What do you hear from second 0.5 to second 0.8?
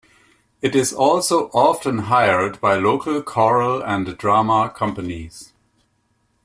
It